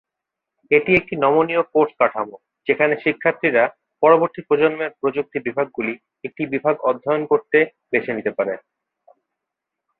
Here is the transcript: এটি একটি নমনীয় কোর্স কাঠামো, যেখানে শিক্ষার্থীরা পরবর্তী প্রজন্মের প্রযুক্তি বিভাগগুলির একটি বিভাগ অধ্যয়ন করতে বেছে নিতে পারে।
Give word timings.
এটি 0.71 0.91
একটি 0.95 1.13
নমনীয় 1.15 1.63
কোর্স 1.73 1.91
কাঠামো, 1.99 2.35
যেখানে 2.67 2.93
শিক্ষার্থীরা 3.03 3.63
পরবর্তী 4.03 4.41
প্রজন্মের 4.47 4.91
প্রযুক্তি 5.01 5.37
বিভাগগুলির 5.47 5.97
একটি 6.23 6.43
বিভাগ 6.53 6.75
অধ্যয়ন 6.89 7.23
করতে 7.25 7.57
বেছে 7.91 8.11
নিতে 8.13 8.31
পারে। 8.37 8.53